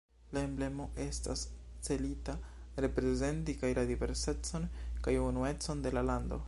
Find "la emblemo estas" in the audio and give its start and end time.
0.35-1.43